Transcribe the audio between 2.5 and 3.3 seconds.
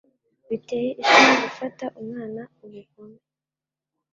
ubugome.